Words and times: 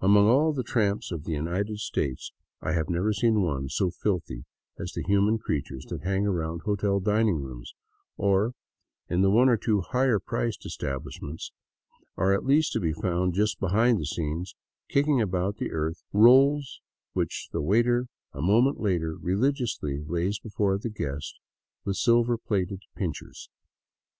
Among 0.00 0.28
all 0.28 0.52
the 0.52 0.62
tramps 0.62 1.10
of 1.10 1.24
the 1.24 1.32
United 1.32 1.78
States 1.80 2.30
i6i 2.62 2.62
VAGABONDING 2.62 2.62
DOWN 2.62 2.62
THE 2.62 2.68
ANDES 2.68 2.76
I 2.76 2.78
have 2.78 2.94
never 2.96 3.12
seen 3.12 3.42
one 3.42 3.68
so 3.68 3.90
filthy 3.90 4.44
as 4.78 4.92
the 4.92 5.02
human 5.02 5.38
creatures 5.38 5.84
that 5.86 6.02
hang 6.02 6.28
around 6.28 6.60
hotel 6.62 7.00
dining 7.00 7.40
rooms, 7.42 7.74
or, 8.16 8.54
in 9.08 9.22
the 9.22 9.32
one 9.32 9.48
or 9.48 9.56
two 9.56 9.80
higher 9.80 10.20
priced 10.20 10.64
establishments, 10.64 11.50
are 12.16 12.32
at 12.32 12.44
least 12.46 12.70
to 12.74 12.78
be 12.80 12.92
found 12.92 13.34
just 13.34 13.58
behind 13.58 13.98
the 13.98 14.06
scenes, 14.06 14.54
kicking 14.88 15.20
about 15.20 15.56
the 15.56 15.72
earth 15.72 16.04
floor 16.12 16.18
the 16.22 16.24
rolls 16.24 16.80
which 17.12 17.48
the 17.50 17.60
waiter 17.60 18.06
a 18.32 18.40
moment 18.40 18.78
later 18.78 19.16
religiously 19.20 20.04
lays 20.06 20.38
before 20.38 20.78
the 20.78 20.88
guest 20.88 21.40
with 21.84 21.96
silver 21.96 22.38
plated 22.38 22.82
pincers. 22.94 23.50